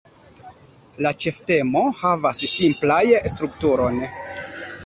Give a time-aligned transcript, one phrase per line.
[1.05, 3.01] La ĉeftemo havas simplaj
[3.37, 4.05] strukturon.